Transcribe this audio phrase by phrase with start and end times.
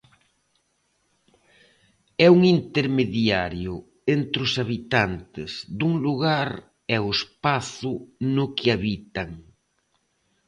[2.25, 3.73] É un intermediario
[4.15, 6.49] entre os habitantes dun lugar
[6.95, 7.93] e o espazo
[8.35, 9.29] no que habitan.